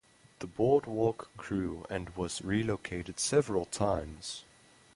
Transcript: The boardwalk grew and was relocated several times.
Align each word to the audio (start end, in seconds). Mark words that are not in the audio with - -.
The 0.39 0.47
boardwalk 0.47 1.29
grew 1.37 1.85
and 1.87 2.09
was 2.17 2.41
relocated 2.41 3.19
several 3.19 3.65
times. 3.65 4.41